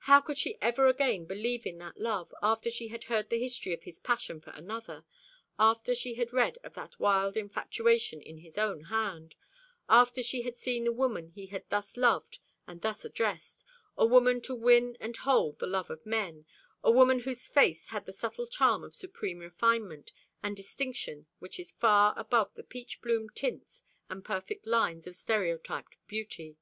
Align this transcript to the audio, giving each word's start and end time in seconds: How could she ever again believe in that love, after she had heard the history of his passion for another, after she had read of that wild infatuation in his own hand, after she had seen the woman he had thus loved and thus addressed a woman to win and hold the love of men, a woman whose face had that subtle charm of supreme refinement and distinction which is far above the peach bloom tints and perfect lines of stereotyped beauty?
How 0.00 0.20
could 0.20 0.36
she 0.36 0.58
ever 0.60 0.86
again 0.86 1.24
believe 1.24 1.64
in 1.64 1.78
that 1.78 1.96
love, 1.98 2.34
after 2.42 2.70
she 2.70 2.88
had 2.88 3.04
heard 3.04 3.30
the 3.30 3.38
history 3.40 3.72
of 3.72 3.84
his 3.84 3.98
passion 3.98 4.38
for 4.38 4.50
another, 4.50 5.06
after 5.58 5.94
she 5.94 6.12
had 6.12 6.30
read 6.30 6.58
of 6.62 6.74
that 6.74 7.00
wild 7.00 7.38
infatuation 7.38 8.20
in 8.20 8.36
his 8.36 8.58
own 8.58 8.82
hand, 8.82 9.34
after 9.88 10.22
she 10.22 10.42
had 10.42 10.58
seen 10.58 10.84
the 10.84 10.92
woman 10.92 11.28
he 11.28 11.46
had 11.46 11.64
thus 11.70 11.96
loved 11.96 12.38
and 12.66 12.82
thus 12.82 13.02
addressed 13.06 13.64
a 13.96 14.04
woman 14.04 14.42
to 14.42 14.54
win 14.54 14.94
and 15.00 15.16
hold 15.16 15.58
the 15.58 15.66
love 15.66 15.88
of 15.88 16.04
men, 16.04 16.44
a 16.84 16.92
woman 16.92 17.20
whose 17.20 17.48
face 17.48 17.86
had 17.88 18.04
that 18.04 18.12
subtle 18.12 18.46
charm 18.46 18.84
of 18.84 18.94
supreme 18.94 19.38
refinement 19.38 20.12
and 20.42 20.54
distinction 20.54 21.24
which 21.38 21.58
is 21.58 21.72
far 21.72 22.12
above 22.18 22.52
the 22.56 22.62
peach 22.62 23.00
bloom 23.00 23.30
tints 23.30 23.84
and 24.10 24.22
perfect 24.22 24.66
lines 24.66 25.06
of 25.06 25.16
stereotyped 25.16 25.96
beauty? 26.08 26.58